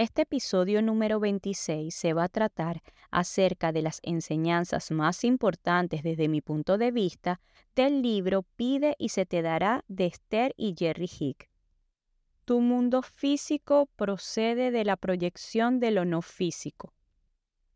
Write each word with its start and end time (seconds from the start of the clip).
Este 0.00 0.22
episodio 0.22 0.80
número 0.80 1.20
26 1.20 1.94
se 1.94 2.14
va 2.14 2.24
a 2.24 2.28
tratar 2.30 2.80
acerca 3.10 3.70
de 3.70 3.82
las 3.82 4.00
enseñanzas 4.02 4.90
más 4.90 5.24
importantes 5.24 6.02
desde 6.02 6.26
mi 6.26 6.40
punto 6.40 6.78
de 6.78 6.90
vista 6.90 7.38
del 7.76 8.00
libro 8.00 8.46
Pide 8.56 8.96
y 8.98 9.10
se 9.10 9.26
te 9.26 9.42
dará 9.42 9.84
de 9.88 10.06
Esther 10.06 10.54
y 10.56 10.74
Jerry 10.74 11.10
Hick. 11.18 11.50
Tu 12.46 12.60
mundo 12.60 13.02
físico 13.02 13.90
procede 13.94 14.70
de 14.70 14.86
la 14.86 14.96
proyección 14.96 15.80
de 15.80 15.90
lo 15.90 16.06
no 16.06 16.22
físico. 16.22 16.94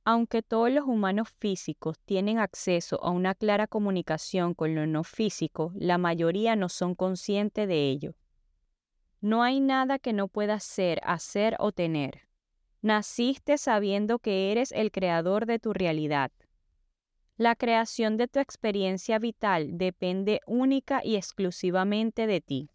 Aunque 0.02 0.40
todos 0.40 0.70
los 0.70 0.86
humanos 0.86 1.28
físicos 1.38 1.98
tienen 2.06 2.38
acceso 2.38 3.04
a 3.04 3.10
una 3.10 3.34
clara 3.34 3.66
comunicación 3.66 4.54
con 4.54 4.74
lo 4.74 4.86
no 4.86 5.04
físico, 5.04 5.72
la 5.74 5.98
mayoría 5.98 6.56
no 6.56 6.70
son 6.70 6.94
conscientes 6.94 7.68
de 7.68 7.90
ello. 7.90 8.14
No 9.24 9.42
hay 9.42 9.58
nada 9.58 9.98
que 9.98 10.12
no 10.12 10.28
puedas 10.28 10.62
ser, 10.64 11.00
hacer 11.02 11.56
o 11.58 11.72
tener. 11.72 12.28
Naciste 12.82 13.56
sabiendo 13.56 14.18
que 14.18 14.52
eres 14.52 14.70
el 14.70 14.92
creador 14.92 15.46
de 15.46 15.58
tu 15.58 15.72
realidad. 15.72 16.30
La 17.38 17.56
creación 17.56 18.18
de 18.18 18.28
tu 18.28 18.38
experiencia 18.38 19.18
vital 19.18 19.78
depende 19.78 20.42
única 20.46 21.00
y 21.02 21.16
exclusivamente 21.16 22.26
de 22.26 22.42
ti. 22.42 22.70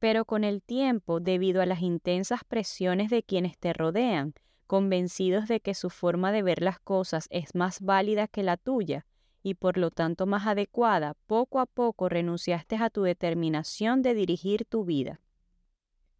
Pero 0.00 0.24
con 0.24 0.42
el 0.42 0.62
tiempo, 0.64 1.20
debido 1.20 1.62
a 1.62 1.66
las 1.66 1.80
intensas 1.80 2.42
presiones 2.42 3.08
de 3.08 3.22
quienes 3.22 3.56
te 3.56 3.72
rodean, 3.72 4.34
convencidos 4.66 5.46
de 5.46 5.60
que 5.60 5.74
su 5.74 5.90
forma 5.90 6.32
de 6.32 6.42
ver 6.42 6.60
las 6.60 6.80
cosas 6.80 7.28
es 7.30 7.54
más 7.54 7.80
válida 7.82 8.26
que 8.26 8.42
la 8.42 8.56
tuya 8.56 9.06
y 9.44 9.54
por 9.54 9.78
lo 9.78 9.92
tanto 9.92 10.26
más 10.26 10.44
adecuada, 10.48 11.14
poco 11.28 11.60
a 11.60 11.66
poco 11.66 12.08
renunciaste 12.08 12.74
a 12.78 12.90
tu 12.90 13.04
determinación 13.04 14.02
de 14.02 14.14
dirigir 14.14 14.64
tu 14.64 14.84
vida. 14.84 15.20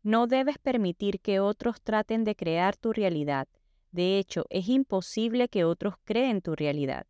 No 0.07 0.29
debes 0.29 0.57
permitir 0.59 1.19
que 1.19 1.41
otros 1.41 1.81
traten 1.83 2.23
de 2.23 2.37
crear 2.37 2.77
tu 2.77 2.93
realidad. 2.93 3.49
De 3.91 4.19
hecho, 4.19 4.45
es 4.51 4.69
imposible 4.69 5.49
que 5.49 5.65
otros 5.65 5.97
creen 6.05 6.43
tu 6.43 6.55
realidad. 6.55 7.09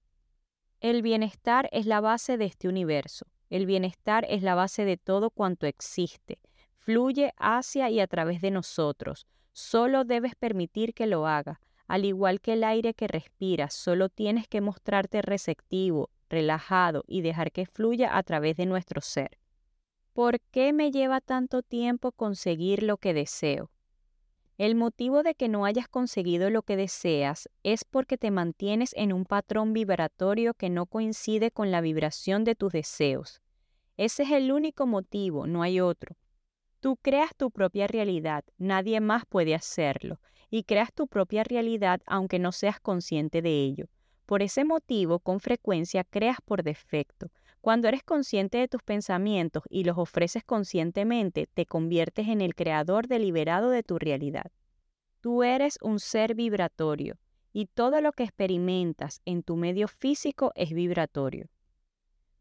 El 0.80 1.02
bienestar 1.02 1.68
es 1.72 1.84
la 1.84 2.00
base 2.00 2.38
de 2.38 2.46
este 2.46 2.68
universo. 2.68 3.26
El 3.50 3.66
bienestar 3.66 4.24
es 4.30 4.42
la 4.42 4.54
base 4.54 4.86
de 4.86 4.96
todo 4.96 5.28
cuanto 5.28 5.66
existe. 5.66 6.38
Fluye 6.78 7.34
hacia 7.36 7.90
y 7.90 8.00
a 8.00 8.06
través 8.06 8.40
de 8.40 8.50
nosotros. 8.50 9.26
Solo 9.52 10.06
debes 10.06 10.34
permitir 10.34 10.94
que 10.94 11.06
lo 11.06 11.26
haga. 11.26 11.60
Al 11.88 12.06
igual 12.06 12.40
que 12.40 12.54
el 12.54 12.64
aire 12.64 12.94
que 12.94 13.08
respiras, 13.08 13.74
solo 13.74 14.08
tienes 14.08 14.48
que 14.48 14.62
mostrarte 14.62 15.20
receptivo, 15.20 16.08
relajado 16.30 17.04
y 17.06 17.20
dejar 17.20 17.52
que 17.52 17.66
fluya 17.66 18.16
a 18.16 18.22
través 18.22 18.56
de 18.56 18.64
nuestro 18.64 19.02
ser. 19.02 19.36
¿Por 20.16 20.40
qué 20.40 20.72
me 20.72 20.92
lleva 20.92 21.20
tanto 21.20 21.60
tiempo 21.60 22.10
conseguir 22.10 22.82
lo 22.82 22.96
que 22.96 23.12
deseo? 23.12 23.70
El 24.56 24.74
motivo 24.74 25.22
de 25.22 25.34
que 25.34 25.46
no 25.46 25.66
hayas 25.66 25.88
conseguido 25.88 26.48
lo 26.48 26.62
que 26.62 26.74
deseas 26.74 27.50
es 27.64 27.84
porque 27.84 28.16
te 28.16 28.30
mantienes 28.30 28.94
en 28.96 29.12
un 29.12 29.26
patrón 29.26 29.74
vibratorio 29.74 30.54
que 30.54 30.70
no 30.70 30.86
coincide 30.86 31.50
con 31.50 31.70
la 31.70 31.82
vibración 31.82 32.44
de 32.44 32.54
tus 32.54 32.72
deseos. 32.72 33.42
Ese 33.98 34.22
es 34.22 34.30
el 34.30 34.52
único 34.52 34.86
motivo, 34.86 35.46
no 35.46 35.60
hay 35.62 35.80
otro. 35.80 36.16
Tú 36.80 36.96
creas 36.96 37.36
tu 37.36 37.50
propia 37.50 37.86
realidad, 37.86 38.42
nadie 38.56 39.00
más 39.00 39.24
puede 39.26 39.54
hacerlo, 39.54 40.22
y 40.48 40.64
creas 40.64 40.94
tu 40.94 41.08
propia 41.08 41.44
realidad 41.44 42.00
aunque 42.06 42.38
no 42.38 42.52
seas 42.52 42.80
consciente 42.80 43.42
de 43.42 43.64
ello. 43.64 43.90
Por 44.24 44.40
ese 44.40 44.64
motivo, 44.64 45.18
con 45.18 45.40
frecuencia 45.40 46.04
creas 46.04 46.38
por 46.42 46.62
defecto, 46.62 47.30
cuando 47.66 47.88
eres 47.88 48.04
consciente 48.04 48.58
de 48.58 48.68
tus 48.68 48.80
pensamientos 48.84 49.64
y 49.68 49.82
los 49.82 49.98
ofreces 49.98 50.44
conscientemente, 50.44 51.48
te 51.52 51.66
conviertes 51.66 52.28
en 52.28 52.40
el 52.40 52.54
creador 52.54 53.08
deliberado 53.08 53.70
de 53.70 53.82
tu 53.82 53.98
realidad. 53.98 54.52
Tú 55.20 55.42
eres 55.42 55.76
un 55.82 55.98
ser 55.98 56.36
vibratorio 56.36 57.18
y 57.52 57.66
todo 57.66 58.00
lo 58.00 58.12
que 58.12 58.22
experimentas 58.22 59.20
en 59.24 59.42
tu 59.42 59.56
medio 59.56 59.88
físico 59.88 60.52
es 60.54 60.70
vibratorio. 60.70 61.48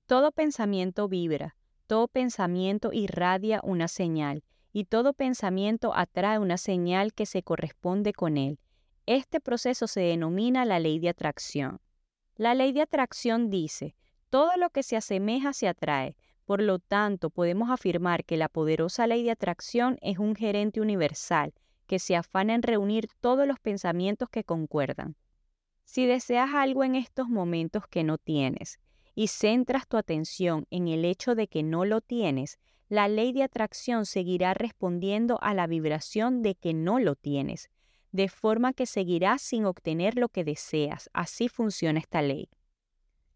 Todo 0.06 0.32
pensamiento 0.32 1.08
vibra, 1.08 1.56
todo 1.88 2.08
pensamiento 2.08 2.92
irradia 2.94 3.62
una 3.64 3.88
señal 3.88 4.44
y 4.74 4.86
todo 4.86 5.14
pensamiento 5.14 5.96
atrae 5.96 6.38
una 6.38 6.58
señal 6.58 7.16
que 7.16 7.26
se 7.26 7.42
corresponde 7.42 8.14
con 8.14 8.38
él. 8.38 8.60
Este 9.08 9.42
proceso 9.42 9.88
se 9.88 10.02
denomina 10.02 10.66
la 10.66 10.78
ley 10.78 11.00
de 11.00 11.10
atracción. 11.10 11.82
La 12.36 12.54
ley 12.54 12.74
de 12.74 12.82
atracción 12.82 13.50
dice, 13.50 13.96
todo 14.30 14.52
lo 14.58 14.70
que 14.70 14.84
se 14.84 14.98
asemeja 14.98 15.54
se 15.54 15.68
atrae. 15.68 16.16
Por 16.46 16.62
lo 16.62 16.80
tanto, 16.80 17.30
podemos 17.30 17.70
afirmar 17.70 18.24
que 18.24 18.38
la 18.38 18.50
poderosa 18.50 19.08
ley 19.08 19.24
de 19.24 19.32
atracción 19.32 19.98
es 20.02 20.20
un 20.20 20.36
gerente 20.36 20.82
universal 20.82 21.54
que 21.88 22.00
se 22.00 22.16
afana 22.16 22.56
en 22.56 22.64
reunir 22.64 23.08
todos 23.20 23.48
los 23.48 23.60
pensamientos 23.60 24.30
que 24.30 24.44
concuerdan. 24.44 25.16
Si 25.84 26.06
deseas 26.06 26.54
algo 26.54 26.84
en 26.84 26.96
estos 26.96 27.30
momentos 27.30 27.88
que 27.88 28.04
no 28.04 28.18
tienes 28.18 28.80
y 29.14 29.28
centras 29.28 29.88
tu 29.88 29.98
atención 29.98 30.66
en 30.72 30.88
el 30.88 31.06
hecho 31.06 31.36
de 31.36 31.48
que 31.48 31.64
no 31.64 31.86
lo 31.86 32.02
tienes, 32.02 32.60
la 32.90 33.08
ley 33.08 33.34
de 33.34 33.44
atracción 33.44 34.06
seguirá 34.06 34.54
respondiendo 34.54 35.40
a 35.42 35.54
la 35.54 35.68
vibración 35.68 36.42
de 36.42 36.56
que 36.56 36.74
no 36.74 37.00
lo 37.00 37.16
tienes, 37.16 37.70
de 38.12 38.30
forma 38.30 38.74
que 38.74 38.86
seguirás 38.86 39.42
sin 39.42 39.66
obtener 39.66 40.18
lo 40.18 40.30
que 40.30 40.44
deseas. 40.44 41.10
Así 41.14 41.50
funciona 41.50 42.00
esta 42.00 42.22
ley. 42.22 42.50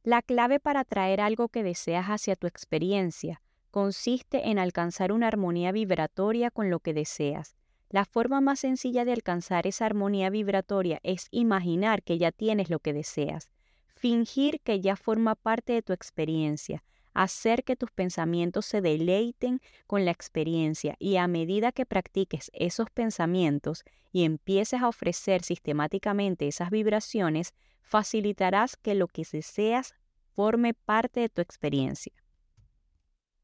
La 0.04 0.22
clave 0.22 0.60
para 0.60 0.86
traer 0.86 1.20
algo 1.20 1.50
que 1.50 1.62
deseas 1.62 2.08
hacia 2.08 2.36
tu 2.36 2.48
experiencia 2.48 3.42
consiste 3.70 4.50
en 4.50 4.58
alcanzar 4.58 5.12
una 5.12 5.28
armonía 5.28 5.72
vibratoria 5.72 6.50
con 6.52 6.70
lo 6.70 6.80
que 6.80 6.94
deseas. 6.94 7.56
La 7.90 8.06
forma 8.06 8.40
más 8.40 8.60
sencilla 8.60 9.04
de 9.04 9.12
alcanzar 9.12 9.68
esa 9.68 9.86
armonía 9.86 10.30
vibratoria 10.30 11.00
es 11.04 11.28
imaginar 11.32 12.04
que 12.04 12.18
ya 12.18 12.32
tienes 12.32 12.70
lo 12.70 12.80
que 12.80 12.94
deseas, 12.94 13.50
fingir 13.88 14.62
que 14.62 14.80
ya 14.80 14.96
forma 14.96 15.36
parte 15.36 15.74
de 15.74 15.82
tu 15.82 15.92
experiencia, 15.92 16.84
hacer 17.14 17.64
que 17.64 17.76
tus 17.76 17.92
pensamientos 17.92 18.66
se 18.66 18.82
deleiten 18.82 19.60
con 19.88 20.06
la 20.06 20.12
experiencia 20.12 20.96
y 21.00 21.18
a 21.18 21.28
medida 21.28 21.72
que 21.72 21.86
practiques 21.86 22.50
esos 22.54 22.90
pensamientos 22.90 23.84
y 24.12 24.24
empieces 24.24 24.82
a 24.82 24.88
ofrecer 24.88 25.44
sistemáticamente 25.44 26.48
esas 26.48 26.70
vibraciones, 26.70 27.54
facilitarás 27.82 28.78
que 28.78 28.96
lo 28.96 29.08
que 29.08 29.24
deseas 29.32 29.96
forme 30.36 30.74
parte 30.74 31.20
de 31.22 31.30
tu 31.30 31.42
experiencia. 31.42 32.14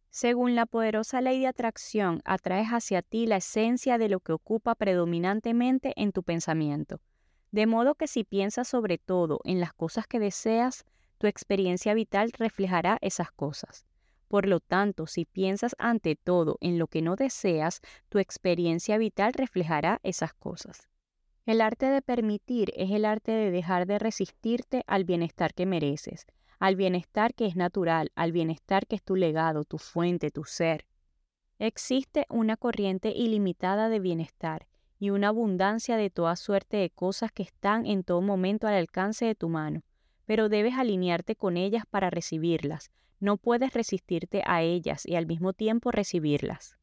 Según 0.10 0.56
la 0.56 0.66
poderosa 0.66 1.20
ley 1.20 1.42
de 1.42 1.48
atracción, 1.48 2.22
atraes 2.24 2.70
hacia 2.70 3.02
ti 3.02 3.28
la 3.28 3.36
esencia 3.38 3.98
de 3.98 4.08
lo 4.08 4.22
que 4.22 4.32
ocupa 4.32 4.74
predominantemente 4.76 5.92
en 5.98 6.14
tu 6.14 6.24
pensamiento. 6.24 7.02
De 7.52 7.68
modo 7.68 7.96
que 7.96 8.08
si 8.08 8.24
piensas 8.24 8.70
sobre 8.70 8.98
todo 8.98 9.42
en 9.44 9.60
las 9.60 9.74
cosas 9.74 10.08
que 10.08 10.20
deseas, 10.20 10.86
tu 11.18 11.28
experiencia 11.28 11.94
vital 11.94 12.32
reflejará 12.32 12.98
esas 13.02 13.32
cosas. 13.32 13.86
Por 14.28 14.48
lo 14.48 14.60
tanto, 14.60 15.06
si 15.06 15.26
piensas 15.26 15.76
ante 15.80 16.16
todo 16.16 16.58
en 16.62 16.80
lo 16.80 16.88
que 16.88 17.02
no 17.02 17.16
deseas, 17.16 17.82
tu 18.10 18.20
experiencia 18.20 18.98
vital 18.98 19.34
reflejará 19.34 20.00
esas 20.04 20.34
cosas. 20.34 20.88
El 21.46 21.62
arte 21.62 21.86
de 21.86 22.02
permitir 22.02 22.72
es 22.76 22.90
el 22.90 23.06
arte 23.06 23.32
de 23.32 23.52
dejar 23.52 23.86
de 23.86 24.00
resistirte 24.00 24.84
al 24.88 25.04
bienestar 25.04 25.54
que 25.54 25.68
mereces, 25.68 26.26
al 26.60 26.76
bienestar 26.76 27.36
que 27.36 27.46
es 27.46 27.56
natural, 27.56 28.12
al 28.16 28.32
bienestar 28.32 28.88
que 28.88 28.96
es 28.96 29.04
tu 29.04 29.16
legado, 29.16 29.64
tu 29.64 29.78
fuente, 29.78 30.32
tu 30.32 30.44
ser. 30.44 30.88
Existe 31.60 32.26
una 32.30 32.58
corriente 32.58 33.10
ilimitada 33.10 33.90
de 33.90 34.00
bienestar 34.00 34.66
y 34.98 35.12
una 35.12 35.28
abundancia 35.28 35.98
de 35.98 36.10
toda 36.10 36.36
suerte 36.36 36.78
de 36.78 36.90
cosas 36.90 37.32
que 37.32 37.44
están 37.44 37.86
en 37.86 38.04
todo 38.04 38.22
momento 38.22 38.66
al 38.66 38.74
alcance 38.74 39.26
de 39.26 39.36
tu 39.36 39.48
mano, 39.48 39.84
pero 40.26 40.50
debes 40.50 40.74
alinearte 40.74 41.36
con 41.36 41.58
ellas 41.58 41.84
para 41.88 42.10
recibirlas. 42.10 42.90
No 43.20 43.38
puedes 43.38 43.72
resistirte 43.72 44.42
a 44.48 44.64
ellas 44.64 45.06
y 45.06 45.16
al 45.16 45.28
mismo 45.28 45.54
tiempo 45.54 45.92
recibirlas. 45.92 46.76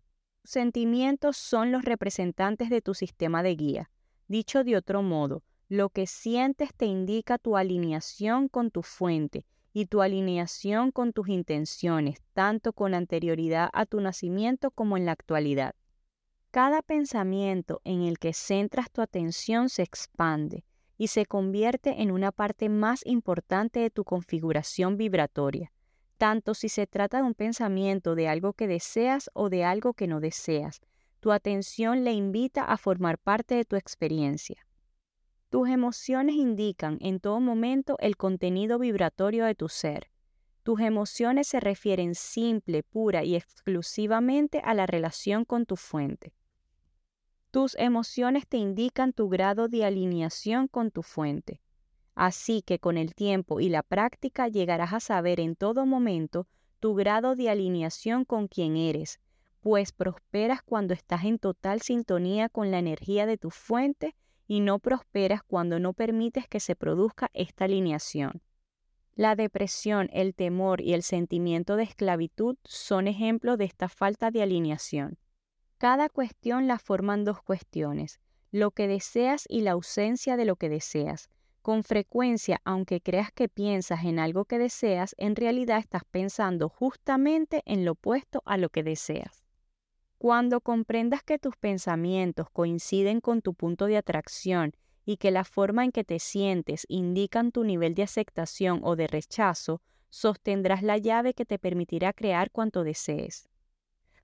Sentimientos 0.45 1.37
son 1.37 1.73
los 1.73 1.85
representantes 1.85 2.71
de 2.71 2.81
tu 2.81 2.95
sistema 2.95 3.43
de 3.43 3.57
guía. 3.57 3.91
Dicho 4.29 4.65
de 4.65 4.77
otro 4.77 5.03
modo, 5.03 5.43
lo 5.69 5.89
que 5.89 6.07
sientes 6.07 6.75
te 6.75 6.87
indica 6.87 7.39
tu 7.39 7.57
alineación 7.57 8.49
con 8.49 8.71
tu 8.71 8.83
fuente 8.83 9.47
y 9.73 9.87
tu 9.87 10.03
alineación 10.03 10.91
con 10.91 11.13
tus 11.13 11.29
intenciones, 11.29 12.19
tanto 12.35 12.73
con 12.73 12.95
anterioridad 12.95 13.71
a 13.73 13.87
tu 13.87 14.01
nacimiento 14.01 14.71
como 14.71 14.97
en 14.97 15.07
la 15.07 15.13
actualidad. 15.13 15.75
Cada 16.51 16.83
pensamiento 16.83 17.81
en 17.85 18.03
el 18.03 18.19
que 18.19 18.35
centras 18.35 18.91
tu 18.91 19.01
atención 19.01 19.71
se 19.71 19.83
expande 19.83 20.65
y 20.99 21.09
se 21.09 21.25
convierte 21.25 22.03
en 22.03 22.11
una 22.11 22.31
parte 22.31 22.69
más 22.69 23.01
importante 23.07 23.81
de 23.81 23.91
tu 23.91 24.05
configuración 24.05 24.99
vibratoria, 24.99 25.73
tanto 26.19 26.53
si 26.53 26.69
se 26.69 26.87
trata 26.87 27.17
de 27.17 27.23
un 27.23 27.35
pensamiento 27.35 28.15
de 28.15 28.29
algo 28.29 28.53
que 28.53 28.67
deseas 28.67 29.31
o 29.33 29.49
de 29.49 29.65
algo 29.65 29.95
que 29.95 30.07
no 30.07 30.21
deseas. 30.21 30.83
Tu 31.23 31.31
atención 31.31 32.03
le 32.03 32.13
invita 32.13 32.65
a 32.65 32.77
formar 32.77 33.17
parte 33.17 33.55
de 33.55 33.65
tu 33.65 33.77
experiencia. 33.77 34.67
Tus 35.51 35.69
emociones 35.69 36.35
indican 36.35 36.99
en 37.01 37.21
todo 37.21 37.39
momento 37.39 37.97
el 38.01 38.17
contenido 38.17 38.81
vibratorio 38.81 39.45
de 39.45 39.55
tu 39.55 39.69
ser. 39.69 40.11
Tus 40.65 40.81
emociones 40.81 41.47
se 41.47 41.61
refieren 41.61 42.17
simple, 42.17 42.83
pura 42.83 43.23
y 43.23 43.37
exclusivamente 43.37 44.63
a 44.65 44.75
la 44.75 44.85
relación 44.85 45.45
con 45.45 45.65
tu 45.65 45.77
fuente. 45.77 46.35
Tus 47.53 47.77
emociones 47.77 48.49
te 48.49 48.57
indican 48.57 49.13
tu 49.13 49.29
grado 49.29 49.69
de 49.69 49.85
alineación 49.85 50.67
con 50.67 50.91
tu 50.91 51.05
fuente. 51.05 51.61
Así 52.17 52.63
que 52.63 52.81
con 52.81 52.99
el 52.99 53.15
tiempo 53.15 53.61
y 53.61 53.69
la 53.69 53.85
práctica 53.85 54.49
llegarás 54.49 54.93
a 54.93 54.99
saber 54.99 55.39
en 55.39 55.55
todo 55.55 55.87
momento 55.87 56.49
tu 56.81 56.97
grado 56.97 57.37
de 57.37 57.49
alineación 57.49 58.25
con 58.25 58.49
quien 58.49 58.77
eres, 58.77 59.21
pues 59.63 59.93
prosperas 59.93 60.61
cuando 60.61 60.93
estás 60.93 61.25
en 61.25 61.39
total 61.39 61.83
sintonía 61.83 62.49
con 62.49 62.73
la 62.73 62.81
energía 62.81 63.27
de 63.27 63.39
tu 63.39 63.51
fuente 63.51 64.17
y 64.49 64.59
no 64.59 64.81
prosperas 64.81 65.45
cuando 65.45 65.79
no 65.79 65.93
permites 65.93 66.49
que 66.49 66.59
se 66.59 66.75
produzca 66.75 67.31
esta 67.33 67.67
alineación. 67.67 68.43
La 69.15 69.37
depresión, 69.37 70.11
el 70.13 70.35
temor 70.35 70.81
y 70.81 70.95
el 70.95 71.05
sentimiento 71.05 71.77
de 71.77 71.85
esclavitud 71.85 72.57
son 72.65 73.07
ejemplos 73.07 73.57
de 73.57 73.65
esta 73.67 73.89
falta 73.89 74.33
de 74.33 74.43
alineación. 74.43 75.17
Cada 75.79 76.09
cuestión 76.09 76.67
la 76.67 76.81
forman 76.81 77.25
dos 77.25 77.41
cuestiones, 77.41 78.19
lo 78.51 78.73
que 78.73 78.89
deseas 78.89 79.45
y 79.49 79.61
la 79.61 79.73
ausencia 79.73 80.37
de 80.37 80.45
lo 80.45 80.57
que 80.57 80.71
deseas. 80.71 81.31
Con 81.63 81.85
frecuencia, 81.85 82.61
aunque 82.65 83.01
creas 83.01 83.31
que 83.31 83.49
piensas 83.49 84.05
en 84.05 84.19
algo 84.19 84.45
que 84.45 84.59
deseas, 84.59 85.15
en 85.19 85.37
realidad 85.37 85.79
estás 85.79 86.03
pensando 86.11 86.69
justamente 86.69 87.63
en 87.65 87.85
lo 87.85 87.93
opuesto 87.93 88.43
a 88.45 88.57
lo 88.57 88.69
que 88.69 88.83
deseas. 88.83 89.42
Cuando 90.23 90.61
comprendas 90.61 91.25
que 91.25 91.41
tus 91.41 91.57
pensamientos 91.57 92.49
coinciden 92.49 93.21
con 93.21 93.43
tu 93.43 93.55
punto 93.55 93.87
de 93.87 93.97
atracción 93.97 94.73
y 95.05 95.17
que 95.17 95.33
la 95.33 95.43
forma 95.43 95.83
en 95.83 95.91
que 95.91 96.05
te 96.05 96.21
sientes 96.21 96.87
indican 96.89 97.51
tu 97.51 97.65
nivel 97.65 97.97
de 97.97 98.05
aceptación 98.05 98.79
o 98.85 98.95
de 98.95 99.09
rechazo, 99.09 99.83
sostendrás 100.11 100.85
la 100.85 100.97
llave 100.97 101.35
que 101.35 101.45
te 101.45 101.59
permitirá 101.59 102.13
crear 102.13 102.53
cuanto 102.53 102.85
desees. 102.85 103.49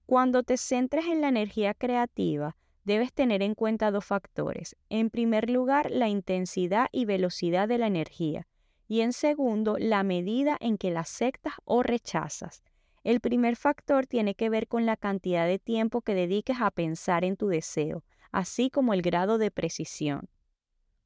Cuando 0.07 0.45
te 0.45 0.57
centres 0.57 1.07
en 1.07 1.21
la 1.21 1.31
energía 1.31 1.75
creativa, 1.75 2.55
debes 2.85 3.13
tener 3.13 3.43
en 3.43 3.57
cuenta 3.57 3.91
dos 3.91 4.05
factores. 4.05 4.77
En 4.91 5.11
primer 5.11 5.51
lugar, 5.51 5.91
la 5.91 6.09
intensidad 6.09 6.87
y 6.93 7.07
velocidad 7.07 7.67
de 7.67 7.79
la 7.79 7.89
energía. 7.89 8.47
Y 8.87 9.01
en 9.01 9.13
segundo, 9.13 9.77
la 9.81 10.05
medida 10.05 10.57
en 10.61 10.79
que 10.79 10.93
la 10.93 11.01
aceptas 11.01 11.55
o 11.65 11.83
rechazas. 11.83 12.63
El 13.05 13.21
primer 13.21 13.57
factor 13.57 14.07
tiene 14.07 14.35
que 14.35 14.51
ver 14.51 14.69
con 14.69 14.87
la 14.87 14.97
cantidad 14.97 15.47
de 15.47 15.59
tiempo 15.59 16.03
que 16.03 16.15
dediques 16.15 16.61
a 16.61 16.71
pensar 16.71 17.25
en 17.25 17.37
tu 17.37 17.49
deseo, 17.49 18.05
así 18.33 18.71
como 18.71 18.93
el 18.93 19.03
grado 19.03 19.39
de 19.39 19.51
precisión. 19.51 20.29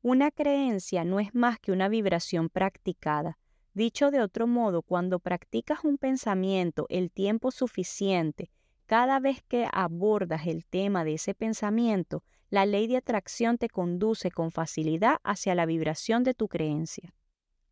Una 0.00 0.30
creencia 0.30 1.04
no 1.04 1.20
es 1.20 1.34
más 1.34 1.58
que 1.60 1.70
una 1.70 1.88
vibración 1.88 2.48
practicada. 2.48 3.38
Dicho 3.74 4.10
de 4.10 4.20
otro 4.20 4.46
modo, 4.46 4.82
cuando 4.82 5.20
practicas 5.20 5.84
un 5.84 5.96
pensamiento 5.96 6.86
el 6.88 7.10
tiempo 7.10 7.50
suficiente 7.50 8.50
cada 8.92 9.20
vez 9.20 9.42
que 9.48 9.66
abordas 9.72 10.46
el 10.46 10.66
tema 10.66 11.02
de 11.02 11.14
ese 11.14 11.34
pensamiento, 11.34 12.24
la 12.50 12.66
ley 12.66 12.86
de 12.86 12.98
atracción 12.98 13.56
te 13.56 13.70
conduce 13.70 14.30
con 14.30 14.50
facilidad 14.50 15.16
hacia 15.22 15.54
la 15.54 15.64
vibración 15.64 16.24
de 16.24 16.34
tu 16.34 16.48
creencia. 16.48 17.14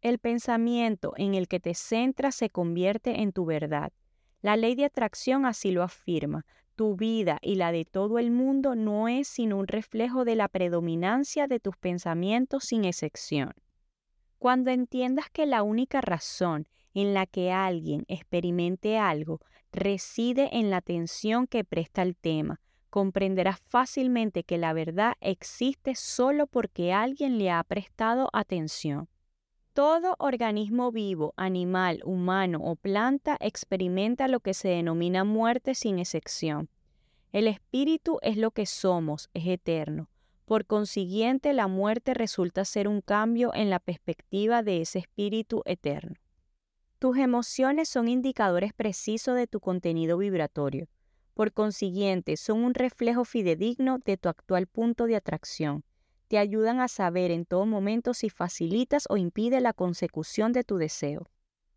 El 0.00 0.18
pensamiento 0.18 1.12
en 1.18 1.34
el 1.34 1.46
que 1.46 1.60
te 1.60 1.74
centras 1.74 2.34
se 2.36 2.48
convierte 2.48 3.20
en 3.20 3.32
tu 3.32 3.44
verdad. 3.44 3.92
La 4.42 4.56
ley 4.56 4.74
de 4.74 4.86
atracción 4.86 5.44
así 5.44 5.70
lo 5.70 5.82
afirma. 5.82 6.46
Tu 6.74 6.96
vida 6.96 7.38
y 7.42 7.56
la 7.56 7.72
de 7.72 7.84
todo 7.84 8.18
el 8.18 8.30
mundo 8.30 8.74
no 8.74 9.08
es 9.08 9.28
sino 9.28 9.58
un 9.58 9.66
reflejo 9.66 10.24
de 10.24 10.34
la 10.34 10.48
predominancia 10.48 11.46
de 11.46 11.60
tus 11.60 11.76
pensamientos 11.76 12.64
sin 12.64 12.84
excepción. 12.84 13.52
Cuando 14.38 14.70
entiendas 14.70 15.28
que 15.30 15.44
la 15.44 15.62
única 15.62 16.00
razón 16.00 16.66
en 16.94 17.12
la 17.12 17.26
que 17.26 17.52
alguien 17.52 18.04
experimente 18.08 18.98
algo 18.98 19.40
reside 19.72 20.48
en 20.56 20.70
la 20.70 20.78
atención 20.78 21.46
que 21.46 21.64
presta 21.64 22.02
al 22.02 22.16
tema. 22.16 22.60
Comprenderás 22.88 23.60
fácilmente 23.60 24.42
que 24.42 24.58
la 24.58 24.72
verdad 24.72 25.12
existe 25.20 25.94
solo 25.94 26.46
porque 26.46 26.92
alguien 26.92 27.38
le 27.38 27.50
ha 27.50 27.62
prestado 27.62 28.28
atención. 28.32 29.08
Todo 29.80 30.14
organismo 30.18 30.92
vivo, 30.92 31.32
animal, 31.38 32.02
humano 32.04 32.60
o 32.62 32.76
planta 32.76 33.38
experimenta 33.40 34.28
lo 34.28 34.40
que 34.40 34.52
se 34.52 34.68
denomina 34.68 35.24
muerte 35.24 35.74
sin 35.74 35.98
excepción. 35.98 36.68
El 37.32 37.46
espíritu 37.46 38.18
es 38.20 38.36
lo 38.36 38.50
que 38.50 38.66
somos, 38.66 39.30
es 39.32 39.46
eterno. 39.46 40.10
Por 40.44 40.66
consiguiente, 40.66 41.54
la 41.54 41.66
muerte 41.66 42.12
resulta 42.12 42.66
ser 42.66 42.88
un 42.88 43.00
cambio 43.00 43.54
en 43.54 43.70
la 43.70 43.78
perspectiva 43.78 44.62
de 44.62 44.82
ese 44.82 44.98
espíritu 44.98 45.62
eterno. 45.64 46.16
Tus 46.98 47.16
emociones 47.16 47.88
son 47.88 48.08
indicadores 48.08 48.74
precisos 48.74 49.34
de 49.34 49.46
tu 49.46 49.60
contenido 49.60 50.18
vibratorio. 50.18 50.88
Por 51.32 51.54
consiguiente, 51.54 52.36
son 52.36 52.64
un 52.64 52.74
reflejo 52.74 53.24
fidedigno 53.24 53.96
de 54.04 54.18
tu 54.18 54.28
actual 54.28 54.66
punto 54.66 55.06
de 55.06 55.16
atracción. 55.16 55.84
Te 56.30 56.38
ayudan 56.38 56.78
a 56.78 56.86
saber 56.86 57.32
en 57.32 57.44
todo 57.44 57.66
momento 57.66 58.14
si 58.14 58.30
facilitas 58.30 59.06
o 59.10 59.16
impides 59.16 59.60
la 59.60 59.72
consecución 59.72 60.52
de 60.52 60.62
tu 60.62 60.76
deseo. 60.76 61.28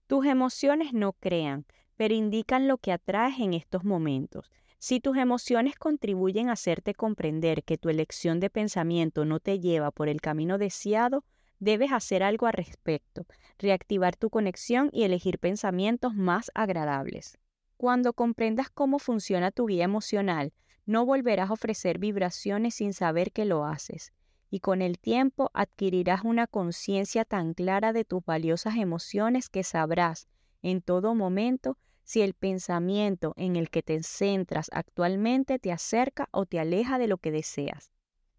Tus 0.06 0.28
emociones 0.28 0.94
no 0.94 1.14
crean, 1.14 1.66
pero 1.96 2.14
indican 2.14 2.68
lo 2.68 2.78
que 2.78 2.92
atraes 2.92 3.40
en 3.40 3.56
estos 3.56 3.84
momentos. 3.84 4.52
Si 4.78 5.00
tus 5.00 5.18
emociones 5.18 5.76
contribuyen 5.76 6.50
a 6.50 6.52
hacerte 6.52 6.94
comprender 6.94 7.64
que 7.64 7.80
tu 7.80 7.90
elección 7.90 8.40
de 8.40 8.52
pensamiento 8.52 9.26
no 9.26 9.40
te 9.40 9.60
lleva 9.60 9.90
por 9.90 10.08
el 10.08 10.22
camino 10.22 10.60
deseado, 10.60 11.26
debes 11.58 11.92
hacer 11.92 12.22
algo 12.22 12.46
al 12.46 12.54
respecto, 12.54 13.26
reactivar 13.58 14.16
tu 14.18 14.30
conexión 14.30 14.92
y 14.94 15.02
elegir 15.02 15.40
pensamientos 15.40 16.14
más 16.14 16.52
agradables. 16.54 17.40
Cuando 17.76 18.14
comprendas 18.14 18.70
cómo 18.70 19.00
funciona 19.00 19.50
tu 19.50 19.66
guía 19.66 19.86
emocional, 19.86 20.54
no 20.86 21.08
volverás 21.08 21.50
a 21.50 21.54
ofrecer 21.54 21.98
vibraciones 21.98 22.76
sin 22.76 22.94
saber 22.94 23.32
que 23.32 23.46
lo 23.46 23.66
haces, 23.66 24.14
y 24.54 24.60
con 24.60 24.84
el 24.84 25.00
tiempo 25.00 25.50
adquirirás 25.56 26.24
una 26.24 26.46
conciencia 26.46 27.26
tan 27.26 27.56
clara 27.56 27.92
de 27.92 28.06
tus 28.06 28.24
valiosas 28.24 28.76
emociones 28.76 29.50
que 29.50 29.64
sabrás 29.64 30.28
en 30.62 30.84
todo 30.84 31.16
momento 31.16 31.80
si 32.04 32.22
el 32.22 32.36
pensamiento 32.36 33.34
en 33.36 33.56
el 33.56 33.72
que 33.72 33.82
te 33.82 34.04
centras 34.04 34.70
actualmente 34.72 35.58
te 35.58 35.72
acerca 35.72 36.30
o 36.30 36.46
te 36.46 36.60
aleja 36.60 37.00
de 37.00 37.08
lo 37.08 37.18
que 37.18 37.32
deseas. 37.32 37.92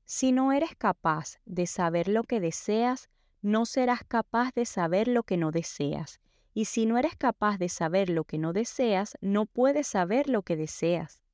Si 0.04 0.30
no 0.30 0.52
eres 0.52 0.76
capaz 0.76 1.40
de 1.46 1.66
saber 1.66 2.06
lo 2.06 2.22
que 2.22 2.38
deseas, 2.38 3.10
no 3.42 3.66
serás 3.66 4.04
capaz 4.06 4.54
de 4.54 4.66
saber 4.66 5.08
lo 5.08 5.24
que 5.24 5.36
no 5.36 5.50
deseas. 5.50 6.20
Y 6.52 6.66
si 6.66 6.86
no 6.86 6.96
eres 6.96 7.16
capaz 7.16 7.58
de 7.58 7.68
saber 7.68 8.08
lo 8.08 8.22
que 8.22 8.38
no 8.38 8.52
deseas, 8.52 9.18
no 9.20 9.46
puedes 9.46 9.88
saber 9.88 10.28
lo 10.28 10.42
que 10.42 10.54
deseas. 10.54 11.24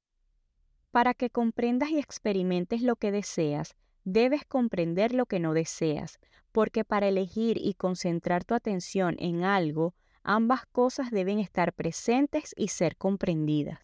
Para 0.91 1.13
que 1.13 1.29
comprendas 1.29 1.91
y 1.91 1.99
experimentes 1.99 2.81
lo 2.81 2.97
que 2.97 3.13
deseas, 3.13 3.77
debes 4.13 4.45
comprender 4.45 5.15
lo 5.15 5.27
que 5.27 5.41
no 5.41 5.55
deseas, 5.55 6.19
porque 6.53 6.85
para 6.85 7.09
elegir 7.09 7.59
y 7.59 7.75
concentrar 7.75 8.45
tu 8.45 8.55
atención 8.55 9.17
en 9.19 9.45
algo, 9.45 9.95
ambas 10.23 10.67
cosas 10.67 11.11
deben 11.11 11.39
estar 11.39 11.73
presentes 11.73 12.55
y 12.57 12.69
ser 12.69 12.97
comprendidas. 12.97 13.79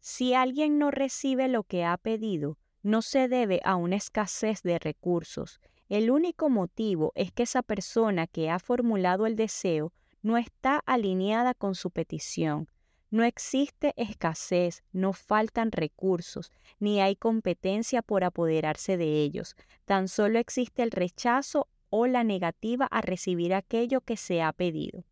Si 0.00 0.34
alguien 0.34 0.78
no 0.78 0.90
recibe 0.90 1.48
lo 1.48 1.64
que 1.64 1.84
ha 1.84 1.96
pedido, 1.96 2.58
no 2.82 3.02
se 3.02 3.28
debe 3.28 3.60
a 3.64 3.76
una 3.76 3.96
escasez 3.96 4.62
de 4.62 4.78
recursos, 4.78 5.60
el 5.88 6.10
único 6.10 6.50
motivo 6.50 7.12
es 7.14 7.32
que 7.32 7.44
esa 7.44 7.62
persona 7.62 8.26
que 8.26 8.50
ha 8.50 8.58
formulado 8.58 9.26
el 9.26 9.36
deseo 9.36 9.92
no 10.22 10.36
está 10.36 10.82
alineada 10.84 11.54
con 11.54 11.74
su 11.74 11.90
petición. 11.90 12.68
No 13.10 13.24
existe 13.24 13.94
escasez, 13.96 14.82
no 14.92 15.14
faltan 15.14 15.72
recursos, 15.72 16.52
ni 16.78 17.00
hay 17.00 17.16
competencia 17.16 18.02
por 18.02 18.22
apoderarse 18.22 18.98
de 18.98 19.22
ellos. 19.22 19.56
Tan 19.86 20.08
solo 20.08 20.38
existe 20.38 20.82
el 20.82 20.90
rechazo 20.90 21.68
o 21.88 22.06
la 22.06 22.22
negativa 22.22 22.86
a 22.86 23.00
recibir 23.00 23.54
aquello 23.54 24.02
que 24.02 24.18
se 24.18 24.42
ha 24.42 24.52
pedido. 24.52 25.04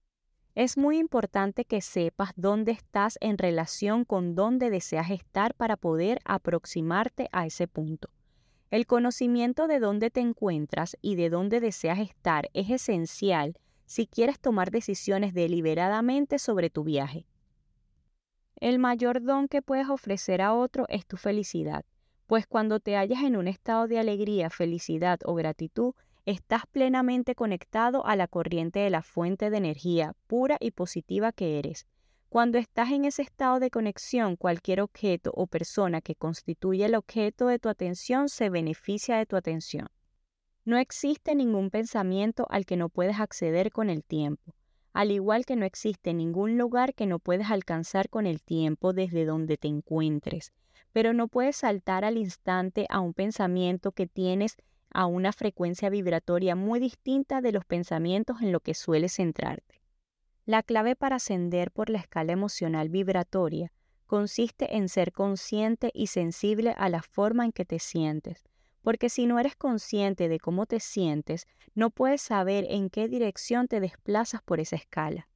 Es 0.54 0.76
muy 0.76 0.98
importante 0.98 1.64
que 1.64 1.80
sepas 1.80 2.32
dónde 2.36 2.72
estás 2.72 3.16
en 3.20 3.38
relación 3.38 4.04
con 4.04 4.34
dónde 4.34 4.68
deseas 4.70 5.10
estar 5.10 5.54
para 5.54 5.76
poder 5.76 6.18
aproximarte 6.24 7.28
a 7.32 7.46
ese 7.46 7.66
punto. 7.66 8.10
El 8.70 8.86
conocimiento 8.86 9.68
de 9.68 9.80
dónde 9.80 10.10
te 10.10 10.20
encuentras 10.20 10.96
y 11.00 11.14
de 11.14 11.30
dónde 11.30 11.60
deseas 11.60 11.98
estar 11.98 12.50
es 12.52 12.68
esencial 12.68 13.56
si 13.86 14.06
quieres 14.06 14.40
tomar 14.40 14.70
decisiones 14.70 15.32
deliberadamente 15.32 16.38
sobre 16.38 16.68
tu 16.68 16.84
viaje. 16.84 17.26
El 18.60 18.78
mayor 18.78 19.22
don 19.22 19.48
que 19.48 19.60
puedes 19.60 19.90
ofrecer 19.90 20.40
a 20.40 20.54
otro 20.54 20.86
es 20.88 21.04
tu 21.06 21.18
felicidad. 21.18 21.84
pues 22.26 22.46
cuando 22.46 22.80
te 22.80 22.96
hallas 22.96 23.22
en 23.22 23.36
un 23.36 23.46
estado 23.46 23.86
de 23.86 23.98
alegría, 23.98 24.50
felicidad 24.50 25.20
o 25.24 25.34
gratitud, 25.34 25.94
estás 26.24 26.62
plenamente 26.66 27.34
conectado 27.34 28.04
a 28.04 28.16
la 28.16 28.26
corriente 28.26 28.80
de 28.80 28.90
la 28.90 29.02
fuente 29.02 29.50
de 29.50 29.58
energía 29.58 30.14
pura 30.26 30.56
y 30.58 30.72
positiva 30.72 31.30
que 31.32 31.58
eres. 31.58 31.86
Cuando 32.28 32.58
estás 32.58 32.90
en 32.90 33.04
ese 33.04 33.22
estado 33.22 33.60
de 33.60 33.70
conexión, 33.70 34.36
cualquier 34.36 34.80
objeto 34.80 35.30
o 35.34 35.46
persona 35.46 36.00
que 36.00 36.16
constituye 36.16 36.86
el 36.86 36.96
objeto 36.96 37.46
de 37.46 37.58
tu 37.58 37.68
atención 37.68 38.28
se 38.28 38.50
beneficia 38.50 39.18
de 39.18 39.26
tu 39.26 39.36
atención. 39.36 39.88
No 40.64 40.78
existe 40.78 41.34
ningún 41.34 41.70
pensamiento 41.70 42.46
al 42.50 42.64
que 42.64 42.76
no 42.76 42.88
puedes 42.88 43.20
acceder 43.20 43.70
con 43.70 43.88
el 43.90 44.02
tiempo 44.02 44.56
al 44.96 45.10
igual 45.10 45.44
que 45.44 45.56
no 45.56 45.66
existe 45.66 46.14
ningún 46.14 46.56
lugar 46.56 46.94
que 46.94 47.04
no 47.04 47.18
puedes 47.18 47.50
alcanzar 47.50 48.08
con 48.08 48.26
el 48.26 48.40
tiempo 48.40 48.94
desde 48.94 49.26
donde 49.26 49.58
te 49.58 49.68
encuentres, 49.68 50.54
pero 50.94 51.12
no 51.12 51.28
puedes 51.28 51.56
saltar 51.56 52.06
al 52.06 52.16
instante 52.16 52.86
a 52.88 53.00
un 53.00 53.12
pensamiento 53.12 53.92
que 53.92 54.06
tienes 54.06 54.56
a 54.90 55.04
una 55.04 55.34
frecuencia 55.34 55.90
vibratoria 55.90 56.56
muy 56.56 56.80
distinta 56.80 57.42
de 57.42 57.52
los 57.52 57.66
pensamientos 57.66 58.40
en 58.40 58.52
lo 58.52 58.60
que 58.60 58.72
sueles 58.72 59.16
centrarte. 59.16 59.82
La 60.46 60.62
clave 60.62 60.96
para 60.96 61.16
ascender 61.16 61.72
por 61.72 61.90
la 61.90 61.98
escala 61.98 62.32
emocional 62.32 62.88
vibratoria 62.88 63.72
consiste 64.06 64.78
en 64.78 64.88
ser 64.88 65.12
consciente 65.12 65.90
y 65.92 66.06
sensible 66.06 66.74
a 66.74 66.88
la 66.88 67.02
forma 67.02 67.44
en 67.44 67.52
que 67.52 67.66
te 67.66 67.80
sientes, 67.80 68.46
porque 68.86 69.08
si 69.08 69.26
no 69.26 69.40
eres 69.40 69.56
consciente 69.56 70.28
de 70.28 70.38
cómo 70.38 70.64
te 70.64 70.78
sientes, 70.78 71.48
no 71.74 71.90
puedes 71.90 72.22
saber 72.22 72.64
en 72.68 72.88
qué 72.88 73.08
dirección 73.08 73.66
te 73.66 73.80
desplazas 73.80 74.42
por 74.42 74.60
esa 74.60 74.76
escala. 74.76 75.28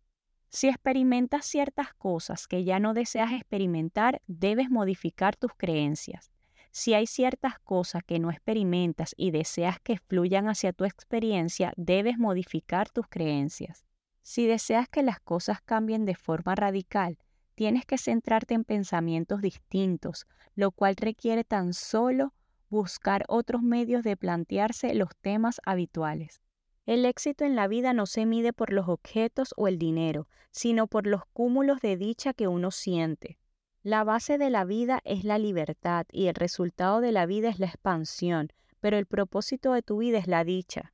Si 0.50 0.69
experimentas 0.69 1.47
ciertas 1.47 1.92
cosas 1.95 2.47
que 2.47 2.62
ya 2.62 2.78
no 2.78 2.95
deseas 2.95 3.33
experimentar, 3.33 4.23
debes 4.28 4.71
modificar 4.71 5.35
tus 5.35 5.50
creencias. 5.57 6.30
Si 6.71 6.95
hay 6.95 7.09
ciertas 7.09 7.59
cosas 7.59 8.04
que 8.04 8.21
no 8.21 8.30
experimentas 8.30 9.14
y 9.16 9.33
deseas 9.33 9.80
que 9.80 9.99
fluyan 9.99 10.49
hacia 10.49 10.73
tu 10.73 10.85
experiencia, 10.85 11.73
debes 11.76 12.19
modificar 12.19 12.88
tus 12.88 13.09
creencias. 13.09 13.85
Si 14.23 14.47
deseas 14.47 14.88
que 14.88 15.02
las 15.02 15.19
cosas 15.19 15.61
cambien 15.61 16.04
de 16.04 16.14
forma 16.14 16.54
radical, 16.54 17.19
tienes 17.57 17.85
que 17.85 17.99
centrarte 17.99 18.54
en 18.54 18.62
pensamientos 18.62 19.42
distintos, 19.42 20.28
lo 20.54 20.71
cual 20.71 20.95
requiere 20.95 21.42
tan 21.42 21.75
solo 21.75 22.33
buscar 22.70 23.24
otros 23.28 23.62
medios 23.62 24.02
de 24.04 24.16
plantearse 24.16 24.94
los 24.94 25.10
temas 25.20 25.60
habituales. 25.64 26.40
El 26.86 27.04
éxito 27.04 27.44
en 27.44 27.56
la 27.56 27.68
vida 27.68 27.92
no 27.92 28.06
se 28.06 28.24
mide 28.24 28.52
por 28.52 28.72
los 28.72 28.88
objetos 28.88 29.52
o 29.56 29.68
el 29.68 29.78
dinero, 29.78 30.28
sino 30.50 30.86
por 30.86 31.06
los 31.06 31.26
cúmulos 31.32 31.80
de 31.80 31.96
dicha 31.96 32.32
que 32.32 32.48
uno 32.48 32.70
siente. 32.70 33.38
La 33.82 34.04
base 34.04 34.38
de 34.38 34.50
la 34.50 34.64
vida 34.64 35.00
es 35.04 35.24
la 35.24 35.38
libertad 35.38 36.06
y 36.10 36.26
el 36.26 36.34
resultado 36.34 37.00
de 37.00 37.12
la 37.12 37.26
vida 37.26 37.48
es 37.48 37.58
la 37.58 37.66
expansión, 37.66 38.48
pero 38.80 38.98
el 38.98 39.06
propósito 39.06 39.72
de 39.72 39.82
tu 39.82 39.98
vida 39.98 40.18
es 40.18 40.26
la 40.26 40.44
dicha. 40.44 40.92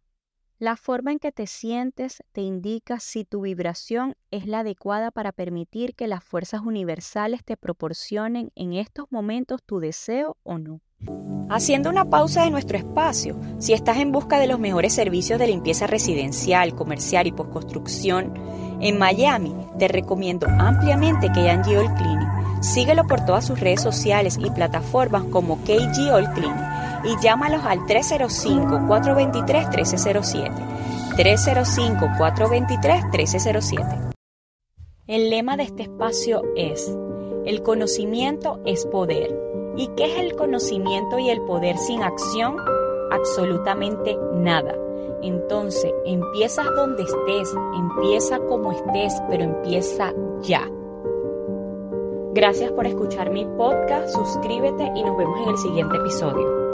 La 0.58 0.76
forma 0.76 1.12
en 1.12 1.18
que 1.18 1.32
te 1.32 1.46
sientes 1.46 2.22
te 2.32 2.40
indica 2.40 2.98
si 2.98 3.24
tu 3.24 3.42
vibración 3.42 4.14
es 4.30 4.46
la 4.46 4.60
adecuada 4.60 5.10
para 5.10 5.32
permitir 5.32 5.94
que 5.94 6.06
las 6.06 6.24
fuerzas 6.24 6.62
universales 6.62 7.44
te 7.44 7.56
proporcionen 7.56 8.52
en 8.54 8.72
estos 8.72 9.06
momentos 9.10 9.62
tu 9.62 9.80
deseo 9.80 10.38
o 10.44 10.58
no. 10.58 10.80
Haciendo 11.48 11.90
una 11.90 12.06
pausa 12.06 12.42
de 12.42 12.50
nuestro 12.50 12.76
espacio, 12.76 13.36
si 13.58 13.72
estás 13.72 13.98
en 13.98 14.10
busca 14.10 14.40
de 14.40 14.48
los 14.48 14.58
mejores 14.58 14.92
servicios 14.92 15.38
de 15.38 15.46
limpieza 15.46 15.86
residencial, 15.86 16.74
comercial 16.74 17.28
y 17.28 17.32
postconstrucción 17.32 18.34
en 18.80 18.98
Miami, 18.98 19.54
te 19.78 19.86
recomiendo 19.86 20.48
ampliamente 20.58 21.28
KG 21.28 21.78
All 21.78 21.94
Cleaning. 21.94 22.28
Síguelo 22.62 23.06
por 23.06 23.24
todas 23.24 23.46
sus 23.46 23.60
redes 23.60 23.80
sociales 23.80 24.36
y 24.42 24.50
plataformas 24.50 25.22
como 25.24 25.58
KG 25.58 26.10
All 26.12 26.32
Cleaning 26.32 26.66
y 27.04 27.14
llámalos 27.22 27.64
al 27.64 27.78
305-423-1307. 27.80 30.50
305-423-1307. 31.16 34.12
El 35.06 35.30
lema 35.30 35.56
de 35.56 35.62
este 35.62 35.84
espacio 35.84 36.42
es, 36.56 36.92
el 37.44 37.62
conocimiento 37.62 38.60
es 38.66 38.84
poder 38.86 39.45
¿Y 39.76 39.88
qué 39.88 40.06
es 40.06 40.18
el 40.18 40.36
conocimiento 40.36 41.18
y 41.18 41.28
el 41.28 41.42
poder 41.42 41.76
sin 41.76 42.02
acción? 42.02 42.56
Absolutamente 43.10 44.16
nada. 44.32 44.74
Entonces, 45.22 45.92
empiezas 46.04 46.66
donde 46.74 47.02
estés, 47.02 47.54
empieza 47.76 48.38
como 48.38 48.72
estés, 48.72 49.14
pero 49.28 49.44
empieza 49.44 50.12
ya. 50.42 50.68
Gracias 52.32 52.70
por 52.72 52.86
escuchar 52.86 53.30
mi 53.30 53.44
podcast, 53.44 54.14
suscríbete 54.14 54.92
y 54.94 55.02
nos 55.02 55.16
vemos 55.16 55.40
en 55.42 55.48
el 55.48 55.58
siguiente 55.58 55.96
episodio. 55.96 56.55